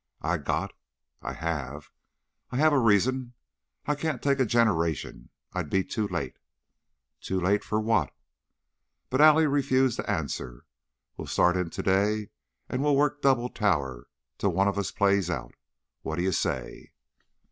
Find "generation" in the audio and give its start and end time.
4.47-5.29